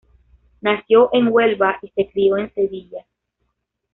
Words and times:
Nació 0.61 1.09
en 1.13 1.27
Huelva 1.27 1.77
y 1.83 1.89
se 1.91 2.09
crió 2.09 2.35
en 2.37 2.51
Sevilla. 2.55 3.05